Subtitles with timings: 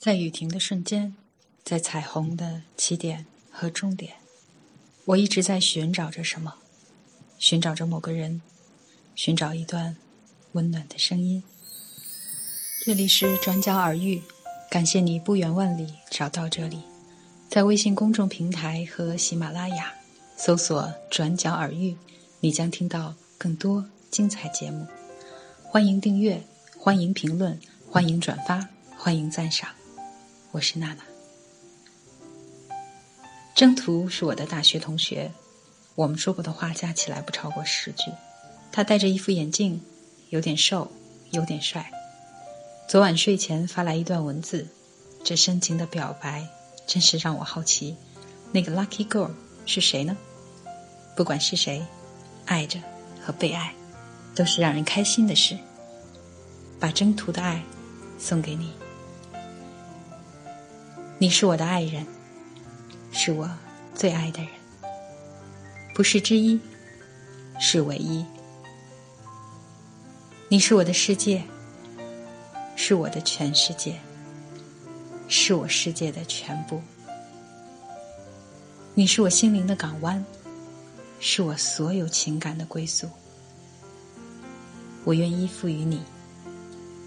[0.00, 1.14] 在雨停的瞬间，
[1.62, 4.14] 在彩虹的起点和终点，
[5.04, 6.54] 我一直在寻找着什么，
[7.38, 8.40] 寻找着某个人，
[9.14, 9.98] 寻找一段
[10.52, 11.42] 温暖的声音。
[12.82, 14.22] 这里是转角耳语，
[14.70, 16.80] 感谢你不远万里找到这里，
[17.50, 19.92] 在微信公众平台和喜马拉雅
[20.34, 21.94] 搜索“转角耳语”，
[22.40, 24.86] 你将听到更多精彩节目。
[25.62, 26.42] 欢迎订阅，
[26.78, 27.60] 欢迎评论，
[27.90, 29.68] 欢迎转发，欢迎赞赏。
[30.52, 31.02] 我是娜娜。
[33.54, 35.30] 征途是我的大学同学，
[35.94, 38.10] 我们说过的话加起来不超过十句。
[38.72, 39.80] 他戴着一副眼镜，
[40.30, 40.90] 有点瘦，
[41.30, 41.90] 有点帅。
[42.88, 44.66] 昨晚睡前发来一段文字，
[45.22, 46.48] 这深情的表白
[46.84, 47.96] 真是让我好奇，
[48.50, 49.30] 那个 lucky girl
[49.66, 50.16] 是谁呢？
[51.16, 51.84] 不管是谁，
[52.46, 52.80] 爱着
[53.24, 53.72] 和被爱，
[54.34, 55.56] 都是让人开心的事。
[56.80, 57.62] 把征途的爱
[58.18, 58.72] 送给你。
[61.22, 62.06] 你是我的爱人，
[63.12, 63.46] 是我
[63.94, 64.50] 最爱的人，
[65.94, 66.58] 不是之一，
[67.60, 68.24] 是唯一。
[70.48, 71.42] 你是我的世界，
[72.74, 74.00] 是我的全世界，
[75.28, 76.80] 是我世界的全部。
[78.94, 80.24] 你是我心灵的港湾，
[81.20, 83.06] 是我所有情感的归宿。
[85.04, 86.00] 我愿依附于你，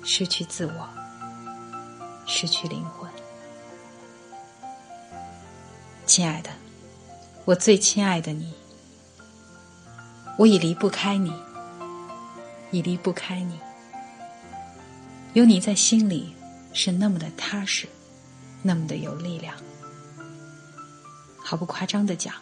[0.03, 0.87] 失去自我，
[2.27, 3.09] 失去灵魂。
[6.05, 6.49] 亲爱的，
[7.45, 8.53] 我最亲爱的你，
[10.37, 11.33] 我已离不开你，
[12.71, 13.57] 已离不开你。
[15.33, 16.35] 有你在心里，
[16.73, 17.87] 是那么的踏实，
[18.61, 19.55] 那么的有力量。
[21.37, 22.35] 毫不夸张的讲，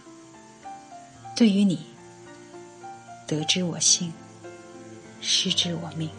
[1.36, 1.86] 对于你，
[3.28, 4.12] 得之我幸，
[5.22, 6.10] 失之我命。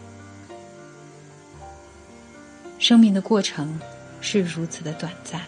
[2.79, 3.79] 生命的过程
[4.21, 5.41] 是如此的短暂。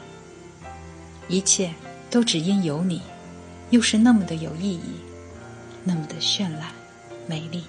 [1.27, 1.73] 一切
[2.09, 3.01] 都只因有你，
[3.71, 4.99] 又是那么的有意义，
[5.83, 6.72] 那么的绚烂、
[7.27, 7.63] 美丽。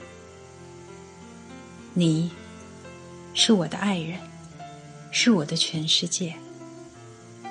[1.95, 2.31] 你，
[3.33, 4.21] 是我的爱人，
[5.11, 6.35] 是我的全世界。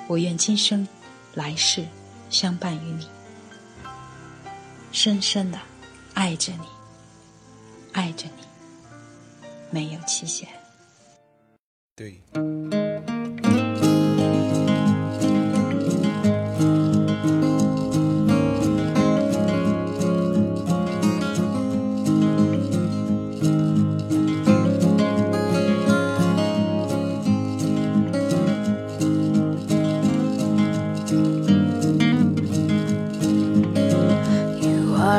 [0.06, 0.86] 我愿今生、
[1.34, 1.84] 来世
[2.30, 3.08] 相伴于你，
[4.92, 5.58] 深深的
[6.14, 6.66] 爱着你，
[7.92, 8.46] 爱着你，
[9.70, 10.48] 没有期限。
[11.96, 12.20] 对。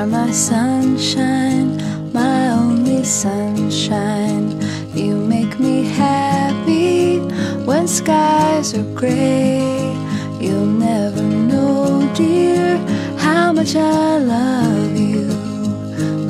[0.06, 1.76] My sunshine,
[2.14, 4.62] my only sunshine.
[4.94, 7.20] You make me happy
[7.66, 9.96] when skies are gray.
[10.40, 12.78] You'll never know, dear,
[13.18, 15.28] how much I love you.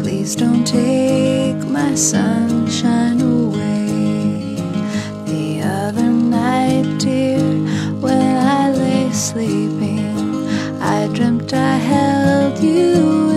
[0.01, 4.55] Please don't take my sunshine away.
[5.25, 7.41] The other night, dear,
[7.99, 10.47] when I lay sleeping,
[10.79, 13.36] I dreamt I held you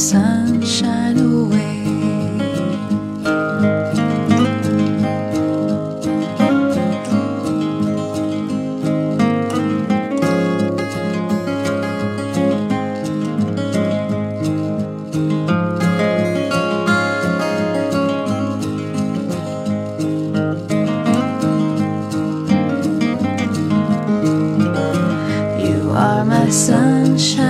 [0.00, 1.76] sunshine away.
[25.62, 27.49] You are my sunshine